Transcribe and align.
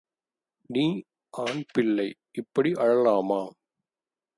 நீ 0.69 0.85
ஆண் 1.33 1.63
பிள்ளை, 1.73 2.09
இப்படி 2.31 2.71
அழலாமா? 2.73 3.41